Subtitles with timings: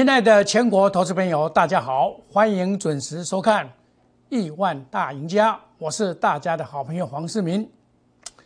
[0.00, 3.66] 亲爱的全国投资朋友，大家好，欢迎准时收看
[4.30, 7.70] 《亿万大赢家》，我是大家的好朋友黄世明。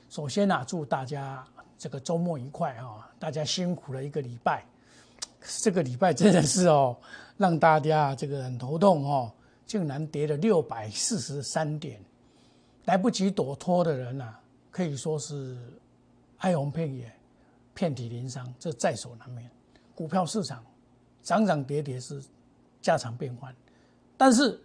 [0.09, 1.47] 首先呢、祝大家
[1.79, 3.09] 这个周末愉快啊！
[3.21, 4.67] 大家辛苦了一个礼拜，
[5.63, 6.97] 这个礼拜真的是哦，
[7.37, 9.31] 让大家这个很头痛哦，
[9.65, 12.01] 竟然跌了六百四十三点，
[12.87, 14.35] 来不及躲脱的人呐、
[14.73, 15.57] 可以说是
[16.39, 17.13] 哀鸿遍野，
[17.73, 19.49] 遍体鳞伤，这在所难免。
[19.95, 20.61] 股票市场
[21.25, 22.23] 涨涨跌跌是
[22.81, 23.53] 家常便饭，
[24.17, 24.61] 但是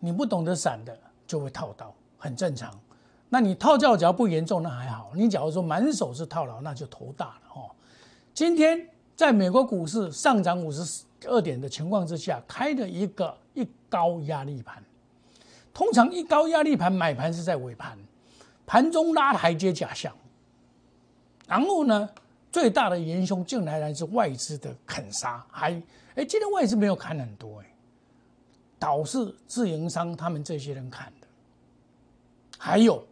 [0.00, 2.78] 你不懂得闪的就会套到，很正常。
[3.28, 5.12] 那你套叫只要不严重，那还好。
[5.14, 7.70] 你假如说满手是套牢，那就头大了哦。
[8.34, 14.82] 今天在美国股市上涨五十二点的情况之下，开了一个一高压力盘。
[15.72, 17.98] 通常一高压力盘买盘是在尾盘，
[18.66, 20.12] 盘中拉台阶假象。
[21.46, 22.08] 然后呢，
[22.56, 25.72] 最大的元凶竟然来自外资的啃杀，还
[26.14, 27.66] 哎，今天外资没有砍很多哎，
[28.78, 31.26] 倒是自营商他们这些人砍的。
[32.56, 33.06] 还有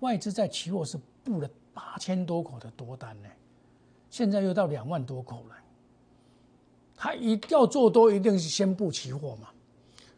[0.00, 3.28] 外资在期货是布了八千多口的多单呢，
[4.10, 5.54] 现在又到两万多口了。
[6.96, 9.50] 他一要做多，一定是先布期货嘛，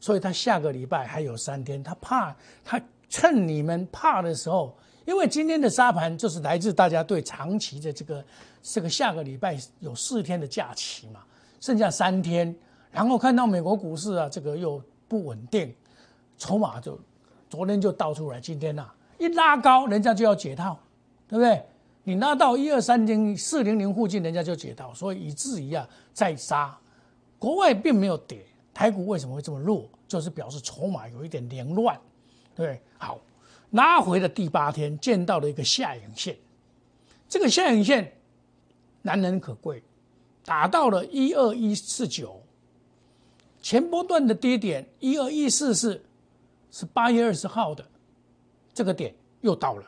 [0.01, 2.35] 所以他下个礼拜还有三天，他怕
[2.65, 4.75] 他趁你们怕的时候，
[5.09, 8.23] 因为今天的沙盘就是来自大家对长期的这个
[8.63, 11.23] 这个下个礼拜有四天的假期嘛，
[11.63, 12.55] 剩下三天，
[12.91, 15.75] 然后看到美国股市啊这个又不稳定，
[16.37, 17.01] 筹码就
[17.49, 20.79] 昨天就倒出来，今天呐、一拉高，人家就要解套，
[21.27, 21.65] 对不对？
[22.05, 26.79] 你拉到一二三零四零零附近，人家就解套，所以以至于啊再杀。
[27.39, 29.89] 国外并没有跌，台股为什么会这么弱？
[30.07, 31.99] 就是表示筹码有一点凌乱，
[32.55, 32.79] 对？
[32.99, 33.19] 好，
[33.71, 36.37] 拉回的第八天见到了一个下影线，
[37.29, 38.13] 这个下影线
[39.03, 39.83] 难能可贵，
[40.45, 42.41] 打到了一二一四九，
[43.61, 46.03] 前波段的低点一二一四四
[46.71, 47.85] 是八月二十号的
[48.73, 49.85] 这个点又到了，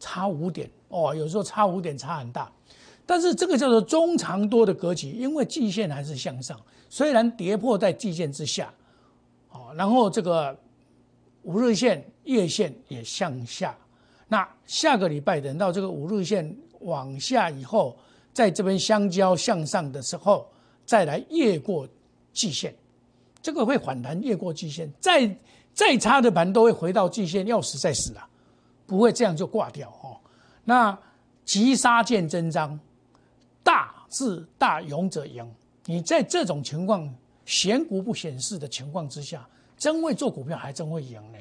[0.00, 2.50] 差五点哦，有时候差五点差很大，
[3.06, 8.72] 但是这个叫做中长多的格局，因为季线还是向上，虽然跌破在季线之下，
[9.50, 10.58] 哦，然后这个
[11.42, 13.76] 五日线、月线也向下，
[14.28, 17.96] 那下个礼拜等到这个五日线往下以后，
[18.32, 20.46] 在这边相交向上的时候，
[20.84, 21.86] 再来越过
[22.32, 22.74] 季线，
[23.42, 25.36] 这个会反弹越过季线，再
[25.74, 28.28] 再差的盘都会回到季线，要死再死啊，
[28.86, 30.16] 不会这样就挂掉哦。
[30.64, 30.96] 那
[31.44, 32.78] 急杀见真章，
[33.62, 35.44] 大智大勇者赢。
[35.86, 37.12] 你在这种情况
[37.44, 39.44] 选股不显示的情况之下，
[39.76, 41.38] 真会做股票还真会赢呢。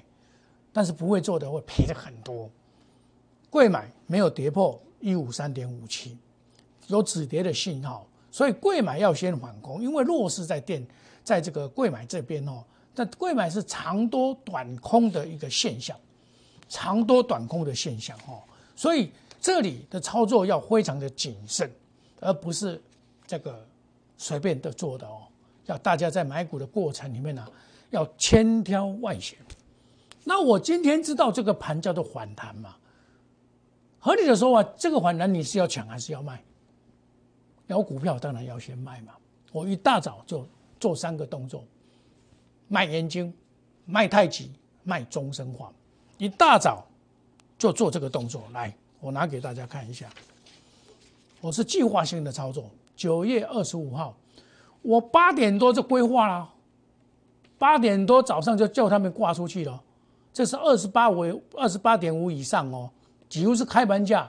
[0.74, 2.50] 但是不会做的会赔的很多。
[3.50, 6.18] 贵买没有跌破一五三点五七，
[6.88, 10.86] 有止跌的信号，所以贵买要先反攻，因为弱势在电，
[11.24, 12.64] 在这个贵买这边哦。
[12.96, 15.98] 但贵买是长多短空的一个现象，
[16.70, 18.40] 长多短空的现象哦，
[18.76, 21.70] 所以这里的操作要非常的谨慎，
[22.22, 22.82] 而不是
[23.28, 23.66] 这个
[24.18, 25.24] 随便的做的哦。
[25.66, 27.46] 要大家在买股的过程里面呢、
[27.92, 29.38] 要千挑万选。
[30.24, 32.76] 那我今天知道这个盘叫做反弹嘛，
[34.00, 36.44] 合理的说啊，这个反弹你是要抢还是要卖？
[37.68, 39.14] 有股票当然要先卖嘛。
[39.52, 40.48] 我一大早就
[40.80, 41.64] 做三个动作：
[42.68, 43.32] 卖研究、
[43.86, 44.52] 卖太极、
[44.84, 45.72] 卖中生化。
[46.18, 46.86] 一大早
[47.58, 50.10] 就做这个动作，来，我拿给大家看一下。
[51.40, 54.16] 我是计划性的操作，九月二十五号，
[54.84, 56.54] 我八点多就规划了，
[57.62, 59.80] 八点多早上就叫他们挂出去了。
[60.34, 62.90] 这是二十八为二十八点五以上哦，
[63.30, 64.28] 几乎是开盘价，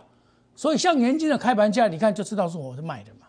[0.54, 3.26] 所以像年金的开盘价，你看就知道是我是卖的嘛。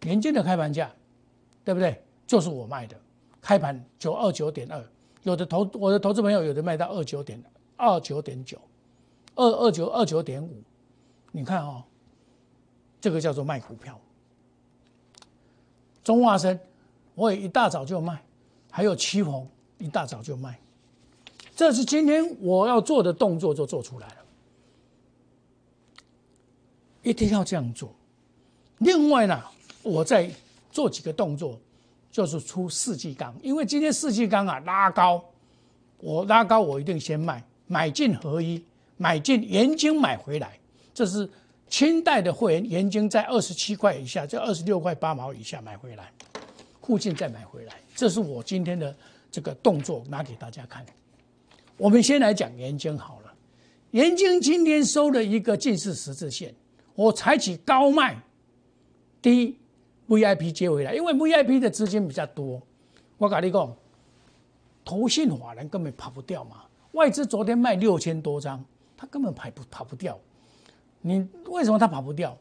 [0.00, 0.90] 年金的开盘价，
[1.62, 2.02] 对不对？
[2.26, 2.96] 就是我卖的，
[3.42, 4.82] 开盘九二九点二，
[5.24, 7.42] 有的投我的投资朋友有的卖到二九点
[7.76, 8.58] 二九点九，
[9.34, 10.62] 二二九二九点五，
[11.30, 11.84] 你看哦，
[13.02, 14.00] 这个叫做卖股票。
[16.02, 16.58] 中化生
[17.14, 18.22] 我也一大早就卖，
[18.70, 20.58] 还有七红一大早就卖。
[21.54, 24.16] 这是今天我要做的动作，就做出来了，
[27.02, 27.94] 一定要这样做。
[28.78, 29.42] 另外呢，
[29.82, 30.30] 我再
[30.70, 31.60] 做几个动作，
[32.10, 35.22] 就是出四季钢，因为今天四季钢啊拉高，
[35.98, 38.64] 我拉高我一定先卖，买进合一，
[38.96, 40.58] 买进盐金买回来，
[40.94, 41.28] 这是
[41.68, 46.10] 清代的会员盐金在二十七块以下，在二十六块八毛以下买回来，
[46.82, 48.94] 附近再买回来，这是我今天的
[49.30, 50.84] 这个动作，拿给大家看。
[51.76, 53.32] 我们先来讲盐津好了，
[53.92, 56.54] 盐津今天收了一个近似十字线，
[56.94, 58.20] 我采取高卖
[59.22, 59.56] 低
[60.08, 62.60] VIP 接回来，因为 VIP 的资金比较多。
[63.16, 63.76] 我跟你讲，
[64.84, 66.64] 投信法人根本跑不掉嘛。
[66.92, 68.64] 外资昨天卖六千多张，
[68.96, 70.18] 他根本跑不跑不掉。
[71.02, 72.36] 你为什么他跑不掉？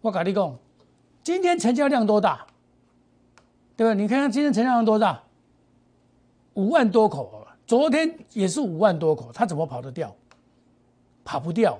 [0.00, 0.58] 我跟你讲，
[1.24, 2.46] 今天成交量多大？
[3.78, 3.94] 对吧？
[3.94, 5.22] 你看看今天成交量多大？
[6.54, 10.12] 五万多口，昨天也是五万多口，他怎么跑得掉？
[11.24, 11.78] 跑不掉，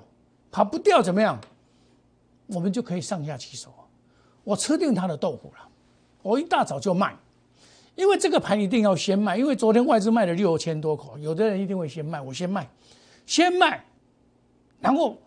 [0.53, 1.37] 跑不掉怎么样？
[2.47, 3.75] 我们就可以上下其手。
[4.45, 5.69] 我吃定他的豆腐了，
[6.23, 7.17] 我一大早就卖，
[7.97, 12.71] 因为这个盘一定要先卖，因为昨天外资卖了六千多口，有的人一定会先卖，我先卖，
[13.27, 13.85] 先卖，
[14.79, 15.19] 然后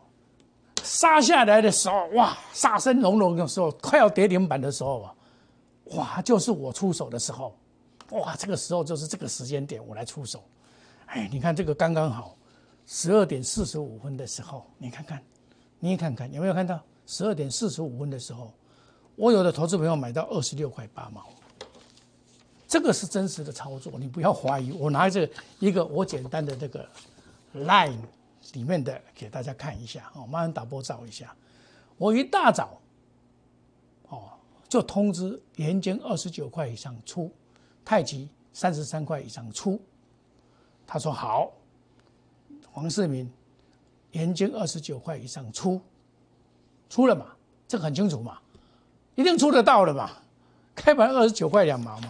[0.82, 5.14] 杀下来的时候，哇，杀声隆隆的时候，快要跌停板的时候啊，
[5.92, 7.56] 哇，就是我出手的时候，
[8.12, 10.44] 哇，这个时候就是这个时间点我来出手，
[11.08, 12.36] 哎，你看这个刚刚好，
[12.86, 15.22] 十二点四十五分的时候，你看看，
[15.80, 18.52] 你看看有没有看到十二点四十五分的时候？
[19.18, 21.26] 我有的投资朋友买到二十六块八毛，
[22.68, 24.72] 这个是真实的操作，你不要怀疑。
[24.72, 25.30] 我拿着
[25.60, 26.88] 一个我简单的这个
[27.54, 27.98] line
[28.54, 31.36] 里面的给大家看一下，哦，慢慢打波照一下。
[31.98, 32.82] 我一大早，
[34.72, 37.30] 就通知盐金二十九块以上出，
[37.84, 39.78] 太极三十三块以上出。
[40.88, 41.52] 他说好，
[42.72, 43.30] 黄世明，
[44.14, 45.82] 盐金二十九块以上出，
[46.90, 47.36] 出了嘛？
[47.68, 48.40] 这很清楚嘛？
[49.16, 50.10] 一定出得到的嘛？
[50.74, 52.08] 开盘二十九块两毛嘛，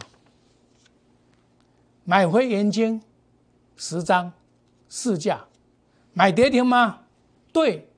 [2.04, 3.02] 买回盐金
[3.75, 4.31] 十张，
[4.88, 5.48] 市价，
[6.13, 7.00] 买跌停吗？
[7.52, 7.90] 对，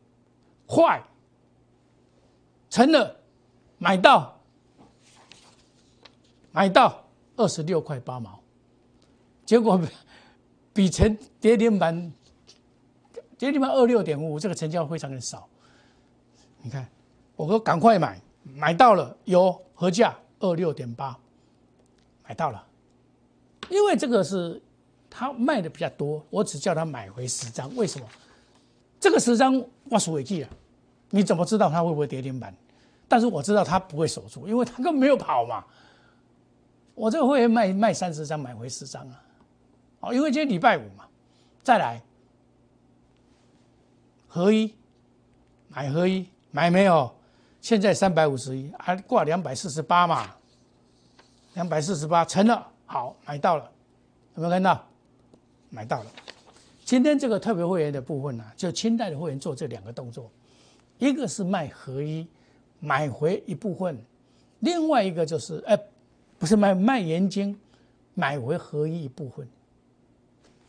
[0.65, 1.03] 快，
[2.69, 3.17] 成了，
[3.77, 4.32] 买到，
[6.53, 7.03] 买到
[7.35, 8.39] 二十六块八毛，
[9.45, 9.77] 结果
[10.71, 12.13] 比成跌停板，
[13.37, 15.49] 跌停板二六点五，这个成交非常的少。
[16.61, 16.87] 你看，
[17.35, 18.21] 我说赶快买。
[18.55, 21.17] 买到了，有合价二六点八，
[22.27, 22.61] 买到了，
[23.69, 24.61] 因为这个是
[25.09, 27.73] 他卖的比较多，我只叫他买回十张。
[27.73, 28.05] 为什么？
[28.99, 30.49] 这个十张我数尾记啊，
[31.09, 32.53] 你怎么知道他会不会跌停板？
[33.07, 35.63] 但是我知道他不会守住，因为他根本没有跑嘛。
[36.95, 39.23] 我这个会员卖卖三十张，买回十张啊。
[39.99, 41.05] 哦，因为今天礼拜五嘛，
[41.61, 42.01] 再来
[44.27, 44.73] 合一
[45.69, 47.13] 买合一买没有？
[47.61, 50.35] 现在三百五十一，还挂两百四十八嘛？
[51.53, 53.71] 两百四十八成了，好买到了，
[54.35, 54.85] 有没有看到？
[55.69, 56.11] 买到了。
[56.83, 60.29] 今天这个特别会员的部分呢，就清代的会员做这两个动作，
[60.97, 62.27] 一个是卖合一，
[62.79, 63.95] 买回一部分；
[64.59, 65.79] 另外一个就是，哎，
[66.43, 67.57] 不是卖卖盐金，
[68.15, 69.47] 买回合一部分。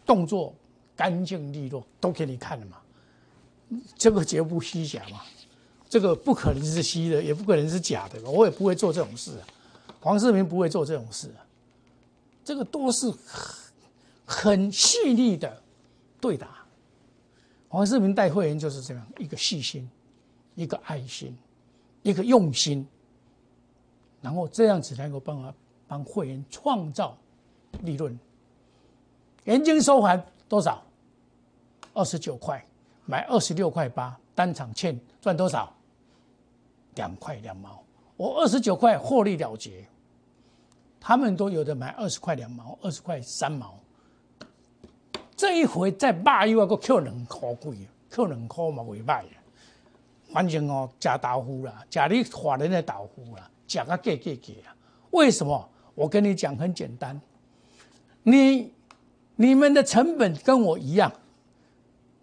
[0.06, 0.54] 动作
[0.94, 2.80] 干净利落，都给你看了嘛？
[3.96, 5.22] 这个绝不虚假嘛？
[5.88, 9.32] 这个不可能是虚的，也不可能是假的，我也不会做这种事。
[9.98, 11.28] 黄世明不会做这种事，
[12.44, 13.64] 这个都是很
[14.24, 15.60] 很细腻的
[16.20, 16.64] 对答。
[17.68, 19.90] 黄世明带会员就是这样一个细心，
[20.54, 21.36] 一个爱心，
[22.04, 22.86] 一个用心，
[24.22, 25.52] 然后这样子能够帮他
[25.86, 27.16] 帮会员创造
[27.82, 28.18] 利润。
[29.44, 30.16] 原金收还
[30.48, 30.82] 多少？
[31.92, 32.64] 二十九块，
[33.04, 35.72] 买二十六块八，单场欠赚多少？
[36.94, 37.82] 两块两毛，
[38.16, 39.86] 我二十九块获利了结。
[41.00, 43.78] 他们都有的买二十块两毛，二十块三毛。
[45.36, 47.76] 这一回再卖又要个扣两块贵，
[48.08, 49.36] 扣两块嘛未卖啊。
[50.32, 54.74] 反正哦，假豆腐啦，假你华人的豆腐啦，假个给给给啊。
[55.10, 55.68] 为什么？
[55.94, 57.20] 我跟你讲很简单，
[58.22, 58.72] 你
[59.36, 61.12] 你们的成本跟我一样，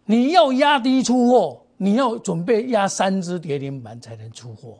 [0.06, 1.58] 你要压低出货。
[1.84, 4.78] 你要准备压三只跌停板才能出货，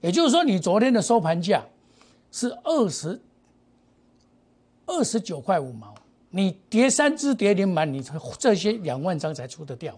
[0.00, 1.60] 也就是说，你昨天的收盘价
[2.30, 3.20] 是二十
[4.86, 5.92] 二十九块五毛，
[6.30, 8.00] 你跌三只跌停板，你
[8.38, 9.92] 这些两万张才出得掉。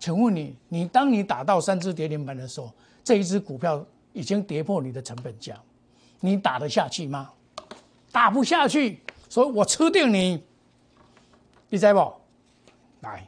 [0.00, 2.72] 请问你，你当你打到三只跌停板的时候，
[3.04, 5.56] 这一只股票已经跌破你的成本价，
[6.18, 7.30] 你打得下去吗？
[8.12, 10.42] 打不下去，所以我吃定你，
[11.68, 12.12] 你知不？
[13.00, 13.26] 来。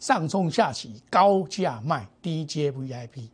[0.00, 3.28] 上冲下起，高价卖，低阶 VIP，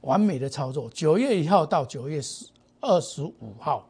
[0.00, 0.90] 完美的操作。
[0.90, 2.44] 九月一号到九月十
[2.80, 3.88] 二十五号，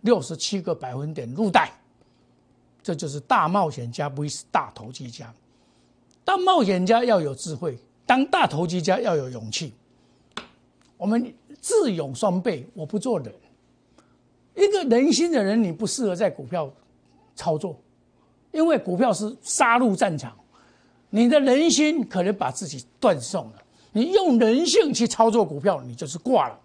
[0.00, 1.70] 六十七个百分点入袋，
[2.82, 5.32] 这就是大冒险家，不是大投机家。
[6.24, 9.72] 当冒险家要有智慧，当大投机家要有勇气。
[10.96, 13.32] 我们智勇双倍，我不做人。
[14.54, 16.70] 一个人心的人，你不适合在股票
[17.34, 17.80] 操作，
[18.50, 20.36] 因为股票是杀戮战场。
[21.10, 23.62] 你的人心可能把自己断送了。
[23.92, 26.58] 你用人性去操作股票，你就是挂了，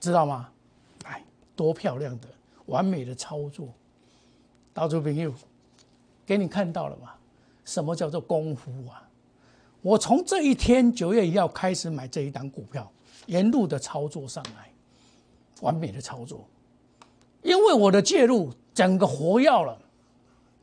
[0.00, 0.48] 知道吗？
[1.04, 1.22] 哎，
[1.54, 2.28] 多漂亮的
[2.66, 3.68] 完美的操作，
[4.72, 5.32] 岛主朋友，
[6.26, 7.16] 给你看到了吧？
[7.64, 9.08] 什么叫做功夫啊？
[9.80, 12.90] 我从这一天九月一号开始买这一档股票，
[13.26, 14.72] 沿路的操作上来，
[15.60, 16.44] 完美的操作，
[17.44, 19.78] 因为我的介入整个活药了，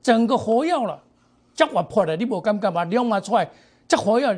[0.04, 1.02] 整个活药了，
[1.56, 2.84] 这我破了，你无感觉吗？
[2.84, 3.50] 两码出来，
[3.88, 4.36] 这活药，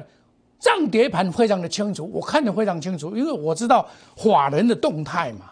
[0.60, 5.52] 涨跌盘非常的清楚，我看得非常清楚，因为我知道法人的动态嘛，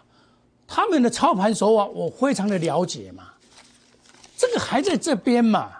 [0.68, 3.32] 他们的操盘手法我非常的了解嘛，
[4.36, 5.72] 这个还在这边嘛，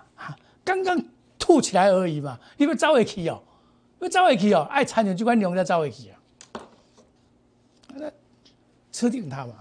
[0.64, 1.00] 刚刚。
[1.38, 3.42] 吐起来而已嘛，你要走回去哦，
[3.98, 6.14] 要走回去哦，爱参与就管用再走回去啊，
[7.94, 8.08] 那
[8.92, 9.54] 吃定他嘛。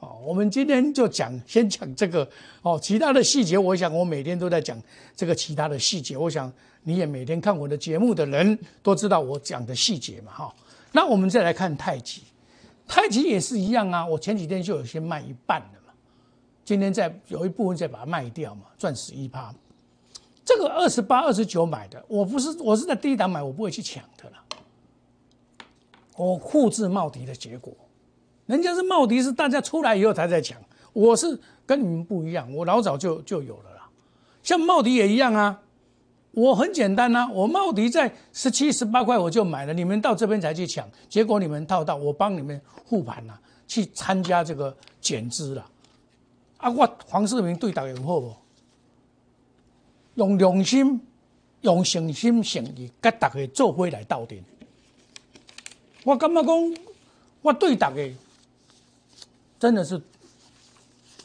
[0.00, 2.28] 哦，我们今天就讲，先讲这个
[2.62, 4.80] 哦，其他的细节，我想我每天都在讲
[5.16, 6.52] 这个其他的细节，我想
[6.84, 10.54] 你也每天看我的节目的人都知道我讲的细节嘛，哈。
[10.92, 12.22] 那我们再来看太极，
[12.86, 15.92] 太极也是一样啊，我前几天就有先卖一半的嘛，
[16.64, 19.54] 今天再有一部分再把它卖掉嘛，赚十一趴。
[20.44, 24.42] 这个二十八、二十九买的，我不是我是在第一档买，我不会去抢的啦。
[26.16, 27.72] 我复制茂迪的结果，
[28.48, 30.58] 人家是茂迪是大家出来以后才在抢，
[30.94, 33.86] 我是跟你们不一样，我老早就就有了啦。
[34.42, 35.60] 像茂迪也一样啊，
[36.30, 45.70] 我很简单啊，我茂迪在十七、十八块我就买了，你们到这边才去抢，结果你们套到我帮你们护盘了，去参加这个减资了。
[46.56, 48.34] 啊，我黄世明对打有好不？
[50.14, 50.98] 用良心、
[51.60, 54.42] 用诚心诚意，跟大家做伙来斗阵。
[56.02, 56.74] 我感觉讲，
[57.42, 57.96] 我对大家
[59.58, 60.00] 真的是，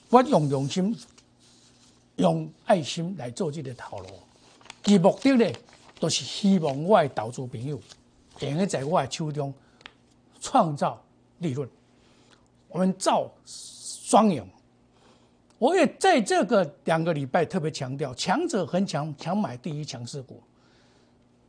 [0.09, 0.95] 我用用心、
[2.15, 4.07] 用爱心来做这个套路。
[4.83, 5.51] 其目的呢，
[5.99, 7.79] 都是希望我的投资朋友，
[8.39, 9.53] 能够在我的手中
[10.41, 11.01] 创造
[11.39, 11.69] 利润。
[12.69, 14.43] 我们造双赢。
[15.59, 20.41] 我也在这个两个礼拜特别强调，强者恒强，强买第一强势股。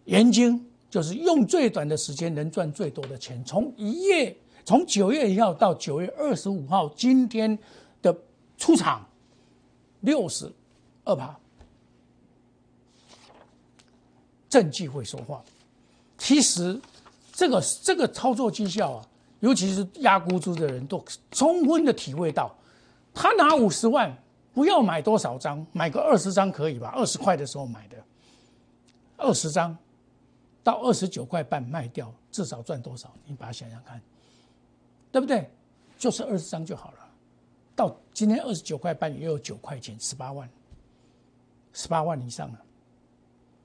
[0.04, 0.56] 研究
[0.88, 3.42] 就是用最短的时间能赚最多的钱。
[3.44, 7.58] 从一夜，从九月一号到九月二十五号，今天
[8.00, 8.16] 的
[8.56, 9.06] 出场
[10.00, 10.50] 六十
[11.04, 11.38] 二趴，
[14.48, 15.42] 证据会说话。
[16.16, 16.80] 其实
[17.32, 19.06] 这个这个操作绩效啊，
[19.40, 22.54] 尤其是压估值的人都充分的体会到。
[23.12, 24.16] 他拿五十万，
[24.54, 26.88] 不要买多少张，买个二十张可以吧？
[26.96, 27.96] 二十块的时候买的，
[29.16, 29.76] 二十张，
[30.62, 33.12] 到二十九块半卖掉，至少赚多少？
[33.26, 34.00] 你把它想想看，
[35.14, 35.48] 对不对？
[35.96, 36.98] 就是二十张就好了。
[37.76, 40.50] 到今天二十九块半也有九块钱，十八万，
[41.72, 42.58] 十八万以上了，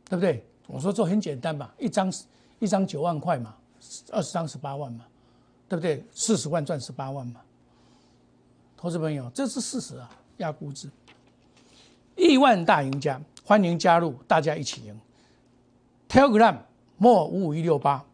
[0.08, 0.46] 对不对？
[0.68, 2.14] 我说这很简单嘛，一张
[2.60, 3.58] 一张九万块嘛，
[4.12, 5.08] 二十张十八万嘛，
[5.68, 6.06] 对不对？
[6.14, 7.42] 四十万赚十八万嘛。
[8.78, 10.08] 投资朋友，这是事实啊！
[10.38, 10.88] 压估值，
[12.16, 14.96] 亿万大赢家，欢迎加入，大家一起赢。
[16.08, 16.60] Telegram
[16.98, 18.06] 莫五五一六八，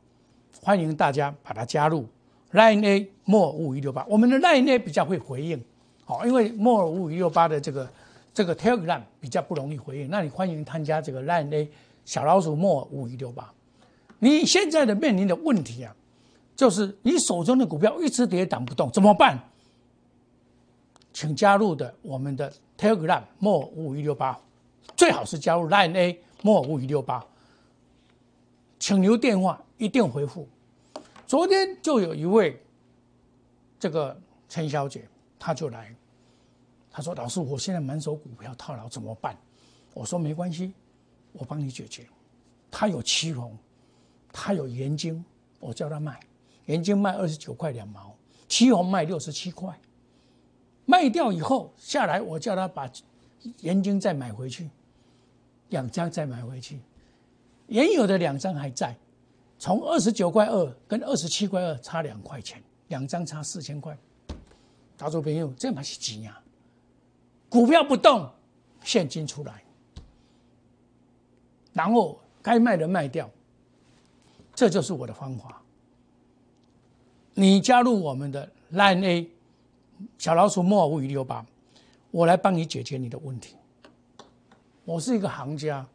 [0.62, 2.08] 欢迎大家把它加入。
[2.56, 5.62] Line A 莫五五一六八，我们的 Line A 比较会回应，
[6.06, 7.88] 好，因为莫五五一六八的这个
[8.34, 11.70] 这个 Telegram 比较不容易回应，那你欢迎参加这个 Line A
[12.06, 13.52] 小老鼠莫五五一六八。
[14.20, 15.94] 你现在的面临的问题啊，
[16.56, 19.38] 就是你手中的股票一直跌涨不动，怎么办？
[21.12, 24.40] 请加入的我们的 Telegram more 五五一六八，
[24.96, 27.26] 最好是加入 Line A more 五五一六八，
[28.80, 30.48] 请留电话，一定回复。
[31.28, 32.62] 昨天就有一位
[33.80, 35.08] 这个陈小姐，
[35.40, 35.96] 她就来，
[36.92, 39.36] 她说：“老师，我现在满手股票套牢，怎么办？”
[39.94, 40.74] 我说：“没关系，
[41.34, 42.06] 我帮你解决。”
[42.70, 43.58] 她有七红，
[44.32, 45.24] 她有盐金，
[45.60, 46.20] 我叫她卖
[46.66, 48.16] 盐金卖二十九块两毛，
[48.48, 49.78] 七红卖六十七块。
[50.88, 52.88] 卖掉以后下来，我叫他把
[53.62, 54.70] 盐金再买回去，
[55.70, 56.80] 两张再买回去，
[57.66, 58.96] 原有的两张还在，
[59.58, 63.98] 从二十九块二跟二十七块二差两块钱，两张差四千块。
[64.98, 66.40] 打主朋友，这嘛是急呀？
[67.50, 68.30] 股票不动，
[68.84, 69.64] 现金出来，
[71.74, 73.30] 然后该卖的卖掉，
[74.54, 75.62] 这就是我的方法。
[77.34, 79.30] 你加入我们的 Line A。
[80.18, 81.46] 小老鼠莫尔五六八，
[82.12, 83.56] 我来帮你解决你的问题。
[84.84, 85.88] 我是一个行家，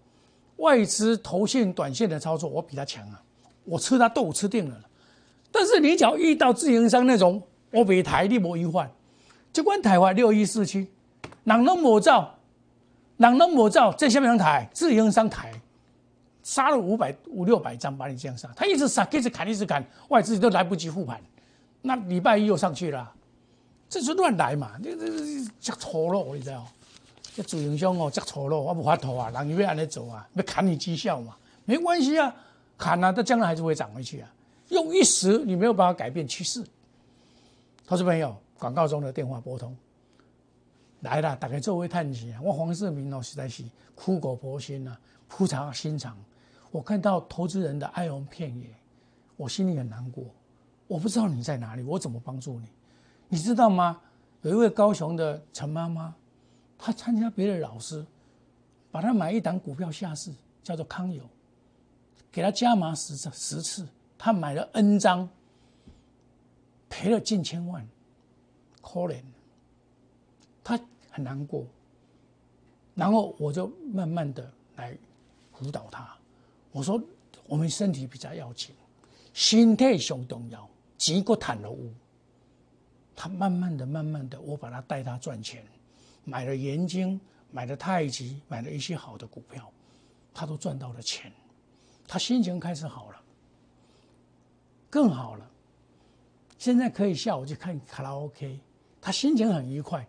[0.56, 3.22] 外资投线短线的操作我比他强啊，
[3.64, 4.80] 我吃他豆吃定了。
[5.52, 8.90] 但是你只要遇到自营商那种，我比台你无一换，
[9.52, 10.88] 就管台湾六一四七，
[11.44, 12.38] 人拢无造，
[13.16, 15.52] 人拢无造，这下面台自营商台
[16.42, 21.20] 杀了五百五六百张把你这样杀，他一直杀，一直砍，一直砍，外资都来不及复盘，
[21.82, 23.12] 那礼拜一又上去了。
[23.88, 24.72] 这是乱来嘛？
[24.82, 26.64] 这这这粗鲁，你知道？
[27.34, 31.34] 这主营商哦，这粗鲁，我无法投啊，人要安尼做啊，要砍你绩效嘛？
[31.64, 32.32] 没关系啊，
[32.80, 34.34] 砍啊，它将来还是会涨回去啊。
[34.70, 36.64] 用一时，你没有办法改变趋势。
[37.86, 39.76] 投资朋友，广告中的电话拨通
[41.00, 42.40] 来了，大概作为探气啊。
[42.42, 43.62] 我黄世明哦，实在是
[43.94, 46.16] 苦口婆心啊，铺茶心肠。
[46.70, 48.66] 我看到投资人的哀鸿遍野，
[49.36, 50.24] 我心里很难过。
[50.86, 52.66] 我不知道你在哪里，我怎么帮助你？
[53.28, 54.00] 你知道吗？
[54.42, 56.14] 有一位高雄的陈妈妈，
[56.78, 58.06] 她参加别的老师，
[58.90, 60.32] 把她买一档股票下市，
[60.62, 61.22] 叫做康友，
[62.32, 65.28] 给他加码十次十次，他买了 N 张，
[66.88, 67.86] 赔了近千万，
[68.80, 69.22] 可怜，
[70.62, 70.78] 他
[71.10, 71.64] 很难过。
[72.94, 74.96] 然后我就慢慢的来
[75.52, 76.16] 辅导他。
[76.70, 77.02] 我说，
[77.46, 78.74] 我们身体比较要紧，
[79.32, 80.68] 心态上重要，
[80.98, 81.90] 钱个谈了无。
[83.16, 85.64] 他慢慢的、慢慢的，我把他带他赚钱，
[86.24, 87.20] 买了盐金，
[87.50, 89.70] 买了太极，买了一些好的股票，
[90.32, 91.32] 他都赚到了钱，
[92.10, 93.22] 他心情开始好了，
[94.90, 95.48] 更好了。
[96.58, 98.58] 现在可以下午去看卡拉 OK，
[99.00, 100.04] 他心情很愉快。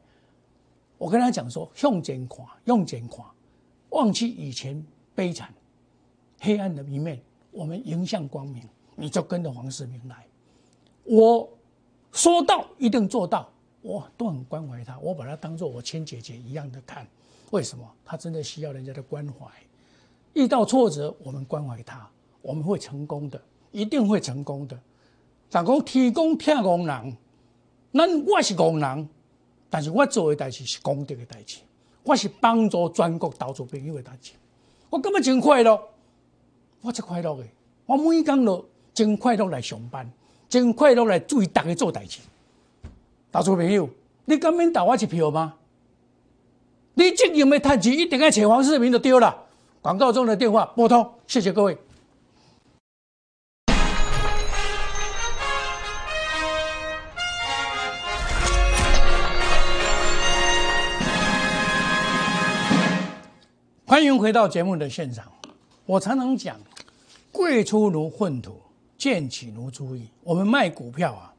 [0.97, 3.23] 我跟他讲说，用钱看，用钱看，
[3.91, 5.53] 忘记以前悲惨。
[6.39, 8.67] 黑暗的一面，我们迎向光明。
[8.95, 10.25] 你就跟着黄世明来，
[11.03, 11.47] 我
[12.11, 13.47] 说到一定做到，
[13.83, 17.05] 我都很关怀他，我把他当做我亲姐姐一样的看。
[17.51, 17.87] 为什么？
[18.03, 19.45] 他真的需要人家的关怀。
[20.33, 22.09] 遇到挫折，我们关怀他，
[22.41, 24.79] 我们会成功的，一定会成功的。
[25.49, 27.17] 但讲天公听工人，
[27.93, 29.09] 咱我是工人，
[29.69, 31.57] 但是我做的代志是功德的代志，
[32.03, 34.31] 我是帮助全国投资朋友的代志，
[34.89, 35.79] 我根本真快乐。
[36.83, 37.43] 我真快乐的，
[37.85, 40.11] 我每天都真快乐来上班，
[40.49, 42.19] 真快乐来注意大家做代志。
[43.31, 43.87] 投资朋友，
[44.25, 45.55] 你敢免投我一票吗？
[46.95, 49.45] 你这样的谈钱一定要找黄世明就对了。
[49.81, 51.75] 广告中的电话拨通，谢谢各位。
[63.87, 65.25] 欢迎回到节目的现场。
[65.87, 66.59] 我常常讲。
[67.31, 68.61] 贵出如粪土，
[68.97, 70.05] 贱起如猪意。
[70.21, 71.33] 我们卖股票啊，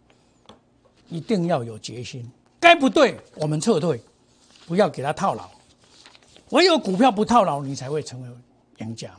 [1.09, 2.29] 一定要有决心。
[2.59, 4.01] 该不对，我们撤退，
[4.67, 5.49] 不要给他套牢。
[6.53, 8.29] 唯有股票不套牢，你才会成为
[8.79, 9.11] 赢家。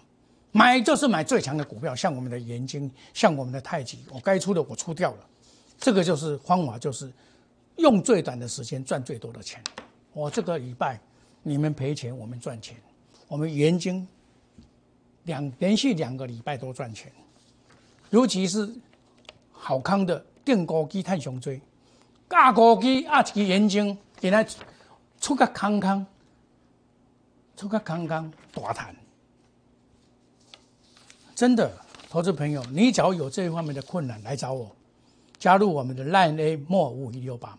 [0.52, 4.00] 买就是买最强的股票，像我们的盐金，像我们的太极。
[4.10, 5.28] 我该出的我出掉了，
[5.78, 7.12] 这个就是方法，就是
[7.76, 9.62] 用最短的时间赚最多的钱。
[10.14, 11.00] 我这个礼拜
[11.44, 12.76] 你们赔钱，我们赚钱。
[13.28, 14.08] 我们盐金。
[15.26, 17.10] 两连续两个礼拜都赚钱，
[18.10, 18.70] 尤其是
[19.54, 21.62] 好康的电锅机太雄追，
[22.30, 24.46] 架锅机啊，一个眼睛给它
[25.22, 26.06] 出个康康，
[27.56, 28.96] 出个刚刚大谈。
[31.36, 31.72] 真的，
[32.10, 34.76] 投资朋友，你只要有这一方面的困难来找我，
[35.40, 37.58] 加入我们的 Line A 莫五一六八，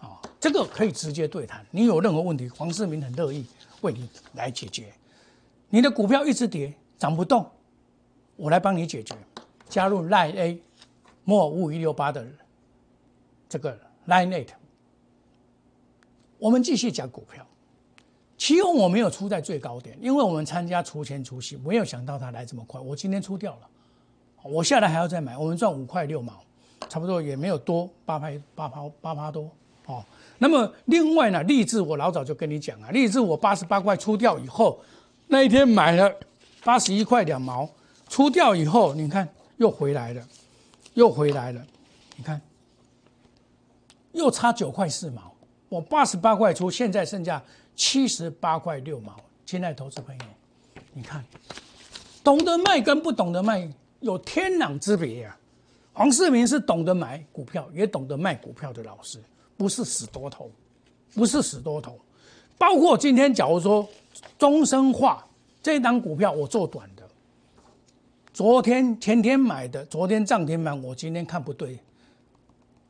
[0.00, 1.64] 啊，这个可以直接对谈。
[1.70, 3.46] 你有任何问题，黄世明很乐意
[3.80, 4.92] 为你来解决。
[5.68, 6.74] 你的股票一直跌。
[6.98, 7.50] 涨不动，
[8.36, 9.16] 我来帮你解决。
[9.68, 10.62] 加入 Line A
[11.24, 12.24] 莫五五一六八的
[13.48, 14.50] 这个 Line Eight，
[16.38, 17.44] 我们继续讲股票。
[18.42, 22.80] 期货我没有出在最高点，因为我们参加除前除息，没有想到它来这么快。
[22.80, 23.68] 我今天出掉了，
[24.42, 25.38] 我下来还要再买。
[25.38, 26.42] 我们赚五块六毛，
[26.88, 29.48] 差不多也没有多八拍八趴八趴多
[29.86, 30.04] 哦。
[30.38, 34.80] 那么另外呢，励志我老早就跟你讲啊，励志我八十八块出掉以后，
[35.28, 36.12] 那一天买了。
[36.64, 37.70] 八十一块两毛
[38.08, 39.28] 出掉以后，你看
[39.58, 40.22] 又回来了，
[40.94, 41.64] 又回来了，
[42.16, 42.40] 你看
[44.10, 45.32] 又差九块四毛。
[45.68, 47.40] 我八十八块出，现在剩下
[47.74, 49.14] 七十八块六毛。
[49.44, 50.24] 亲爱的投资朋友，
[50.92, 51.24] 你看，
[52.24, 53.68] 懂得卖跟不懂得卖
[54.00, 55.38] 有天壤之别啊！
[55.92, 59.22] 黄世明是懂得买股票，也懂得卖股票的老师，
[59.56, 60.50] 不是死多头，
[61.14, 61.98] 不是死多头。
[62.56, 63.88] 包括今天，假如说
[64.38, 65.26] 终身化。
[65.62, 67.08] 这档股票我做短的，
[68.32, 71.78] 昨天前天买的，昨天涨停板，我今天看不对，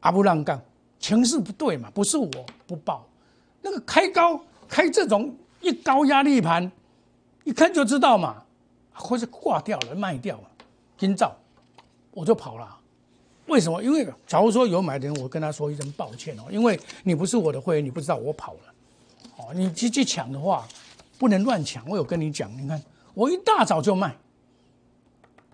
[0.00, 0.58] 阿不让干，
[0.98, 2.30] 情势不对嘛，不是我
[2.66, 3.06] 不报，
[3.60, 6.72] 那个开高开这种一高压力盘，
[7.44, 8.42] 一看就知道嘛，
[8.94, 10.44] 或是挂掉了卖掉了，
[10.96, 11.36] 今早
[12.12, 12.78] 我就跑了，
[13.48, 13.82] 为什么？
[13.82, 18.60] 因为假如说有买的人，我跟他说一声抱歉哦，因为你不是我的会员，你不知道我跑了，
[19.36, 20.66] 哦，你去去抢的话。
[21.18, 22.82] 不能乱抢，我有跟你讲，你看
[23.14, 24.16] 我一大早就卖，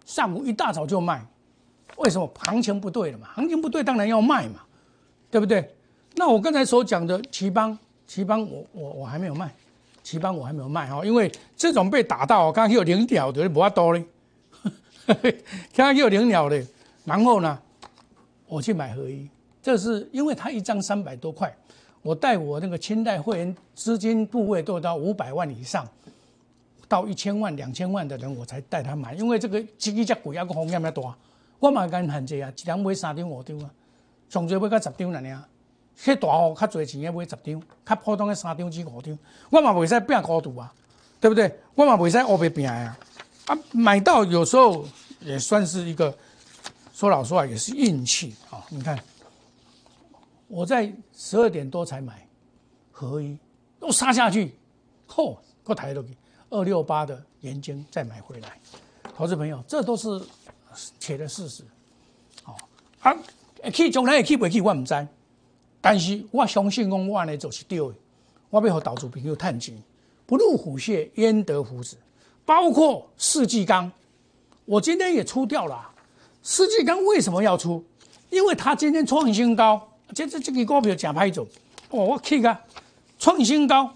[0.07, 1.23] 上午一大早就卖，
[1.99, 2.27] 为什么？
[2.39, 4.61] 行情不对了嘛，行情不对，当然要卖嘛，
[5.31, 5.77] 对不对？
[6.15, 7.79] 那我刚才所讲的奇邦，
[8.09, 9.53] 奇邦我我我还没有卖，
[10.03, 14.03] 奇邦我还没有卖哈，因为这种被打到，刚刚有零鸟的不要多嘞，
[15.77, 16.67] 刚刚有零鸟的，
[17.05, 17.59] 然后呢，
[18.47, 19.29] 我去买合一，
[19.63, 21.55] 这是因为它一张三百多块，
[22.01, 25.87] 我带我那个清代会员资金部位都到五百万以上，
[26.89, 31.15] 到一千万、两千万的人，我才带他买，因为这个基金只贵啊，个风险要大，
[31.59, 33.71] 我嘛敢限制啊，一人买三张五张啊，
[34.31, 35.45] 上最买到十张了呢。
[36.01, 39.19] 迄大号较侪钱，要买十张；较普通的三张至五张，
[39.51, 40.73] 我嘛袂使变高度啊，
[41.21, 41.53] 对不对？
[41.75, 42.97] 我嘛袂使乌白变啊！
[43.47, 44.87] 啊，买到有时候
[45.21, 46.17] 也算是一个，
[46.93, 48.65] 说老实话也是运气啊。
[48.71, 48.97] 你看，
[50.47, 52.25] 我在十二点多才买
[52.93, 53.37] 合一，
[53.81, 54.55] 都杀下去，
[55.09, 56.17] 嚯，够抬落去
[56.51, 58.61] 二六八的盐金再买回来，
[59.17, 60.09] 投资朋友，这都是
[61.01, 61.65] 铁的事实。
[62.45, 62.57] 好，
[63.01, 63.13] 啊，
[63.73, 65.09] 去将来会去袂去，我唔知。
[65.81, 67.95] 但是我相信，讲我呢就是对的。
[68.51, 69.77] 我要和岛主朋友探钱，
[70.27, 71.97] 不入虎穴焉得虎子。
[72.45, 73.93] 包括世纪钢，
[74.65, 75.91] 我今天也出掉了。
[76.43, 77.85] 世纪钢为什么要出？
[78.31, 81.47] 因为它今天创新高，这这这个股票假拍走。
[81.91, 82.61] 哦，我看啊，
[83.19, 83.93] 创新高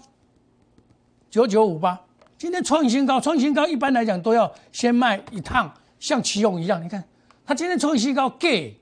[1.31, 1.99] 九九五八，
[2.37, 6.83] 今天创新高，创新高一般来讲都要先卖一趟，像奇勇一样。
[6.83, 7.03] 你看，
[7.45, 8.75] 它今天创新高，gay，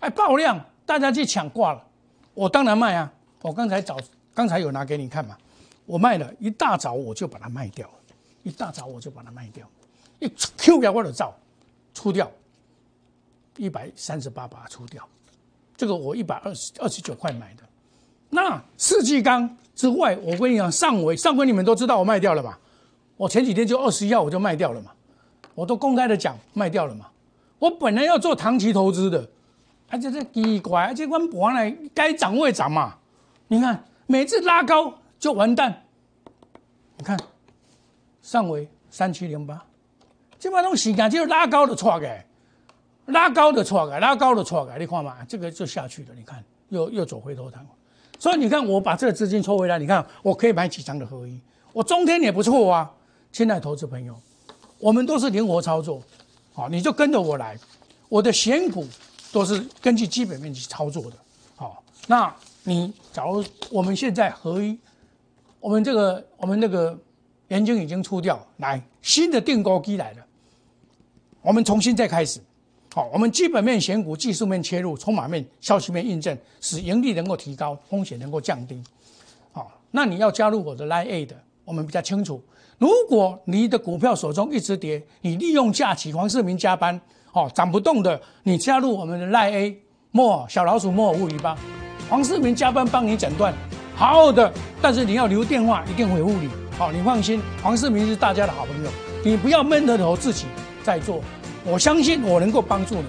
[0.00, 1.84] 哎爆量，大家去抢挂了。
[2.40, 3.12] 我当然卖啊！
[3.42, 3.98] 我刚才早
[4.34, 5.36] 刚才有拿给你看嘛，
[5.84, 7.86] 我卖了一大早我就把它卖掉，
[8.44, 9.68] 一大早我就把它卖掉，
[10.20, 11.34] 一 Q 表我的照
[11.92, 12.30] 出掉，
[13.58, 15.06] 一百三十八把它出掉，
[15.76, 17.62] 这个我一百二十二十九块买的。
[18.30, 22.58] 那世纪钢之外，我跟你讲，上回上回你们都知道我卖掉了吧？
[23.18, 24.92] 我前几天就二十一号我就卖掉了嘛，
[25.54, 27.08] 我都公开的讲卖掉了嘛。
[27.58, 29.28] 我本来要做长期投资的。
[29.90, 32.94] 而且这奇怪，而且我本来该涨会涨嘛。
[33.48, 35.82] 你看每次拉高就完蛋。
[36.96, 37.18] 你看
[38.22, 39.60] 上回三七零八，
[40.38, 42.24] 基本上时间就拉高的错的，
[43.06, 46.10] 拉高的错的，拉高的错的，你看嘛，这个就下去了。
[46.16, 47.66] 你看又又走回头趟。
[48.18, 51.40] 所以你看我把这个资金抽回来，你看我可以买几张的合一，
[51.72, 52.88] 我中天也不错啊。
[53.32, 54.14] 亲爱投资朋友，
[54.78, 56.00] 我们都是灵活操作，
[56.52, 57.58] 好，你就跟着我来，
[58.08, 58.86] 我的选股。
[59.32, 61.12] 都是根据基本面去操作的，
[61.54, 64.76] 好，那你假如我们现在合一，
[65.60, 66.98] 我们这个我们那个
[67.46, 70.26] 研究已经出掉，来新的定高机来了，
[71.42, 72.40] 我们重新再开始，
[72.92, 78.82] 好，我们基本面选股，技术面切入，筹码面、消息面印证，使盈利能够提高，风险能够降低，
[79.52, 82.42] 好，那你要加入我的 Line A 的，我们比较清楚，
[82.78, 87.00] 如果你的股票手中一直跌，你利用假期黄世明加班。
[87.32, 89.78] 哦，涨不动的，你加入我们的赖 A
[90.10, 91.56] 莫小老鼠莫物理吧，
[92.08, 93.54] 黄世明加班帮你诊断，
[93.94, 96.48] 好好的，但是你要留电话，一定回复你。
[96.76, 98.90] 好，你放心，黄世明是大家的好朋友，
[99.22, 100.46] 你不要闷着头自己
[100.82, 101.20] 在做，
[101.64, 103.04] 我相信我能够帮助你。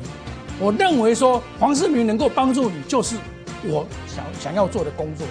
[0.60, 3.16] 我认为说黄世明能够帮助你，就是
[3.64, 5.26] 我想想要做的工作，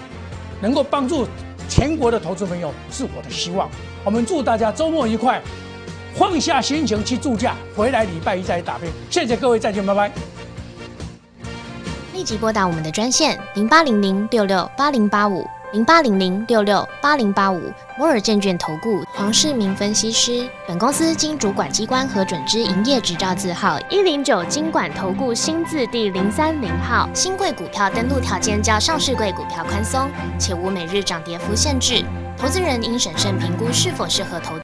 [0.61, 1.25] 能够帮助
[1.69, 3.71] 全国的投资朋友是我的希望。
[4.05, 5.41] 我们祝大家周末愉快。
[6.21, 8.91] 放下心情去度假，回来礼拜一再打拼。
[9.09, 10.13] 谢谢各位，再见，拜拜。
[12.13, 20.47] 立即拨打我们的专线零八零零六六八零八五零八零零六六八零八五摩尔证券投顾黄世明分析师。
[20.69, 27.09] 本公司经主管机关核准之营业执照字号一零九金管投顾新字第零三零号。
[27.15, 32.05] 新贵股票登录条件较上市贵股票宽松，且无每日涨跌幅限制。
[32.37, 34.55] 投资人应审慎评估是否适合投。